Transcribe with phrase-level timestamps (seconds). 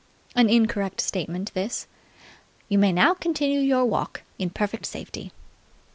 [0.35, 1.85] An incorrect statement this.
[2.69, 5.31] "You may now continue your walk in perfect safety."